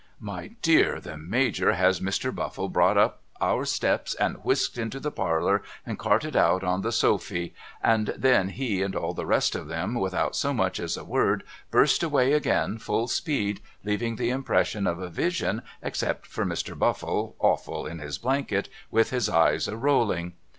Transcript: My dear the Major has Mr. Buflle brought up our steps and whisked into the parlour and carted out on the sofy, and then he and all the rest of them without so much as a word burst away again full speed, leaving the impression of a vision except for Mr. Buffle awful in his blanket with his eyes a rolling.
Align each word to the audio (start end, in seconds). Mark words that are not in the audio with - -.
My 0.19 0.47
dear 0.63 0.99
the 0.99 1.15
Major 1.15 1.73
has 1.73 1.99
Mr. 1.99 2.31
Buflle 2.33 2.69
brought 2.71 2.97
up 2.97 3.21
our 3.39 3.65
steps 3.65 4.15
and 4.15 4.37
whisked 4.43 4.75
into 4.79 4.99
the 4.99 5.11
parlour 5.11 5.61
and 5.85 5.99
carted 5.99 6.35
out 6.35 6.63
on 6.63 6.81
the 6.81 6.91
sofy, 6.91 7.53
and 7.83 8.07
then 8.17 8.49
he 8.49 8.81
and 8.81 8.95
all 8.95 9.13
the 9.13 9.27
rest 9.27 9.53
of 9.53 9.67
them 9.67 9.93
without 9.93 10.35
so 10.35 10.55
much 10.55 10.79
as 10.79 10.97
a 10.97 11.03
word 11.03 11.43
burst 11.69 12.01
away 12.01 12.33
again 12.33 12.79
full 12.79 13.07
speed, 13.07 13.61
leaving 13.83 14.15
the 14.15 14.31
impression 14.31 14.87
of 14.87 14.97
a 14.99 15.07
vision 15.11 15.61
except 15.83 16.25
for 16.25 16.45
Mr. 16.45 16.75
Buffle 16.75 17.35
awful 17.37 17.85
in 17.85 17.99
his 17.99 18.17
blanket 18.17 18.69
with 18.89 19.11
his 19.11 19.29
eyes 19.29 19.67
a 19.67 19.77
rolling. 19.77 20.33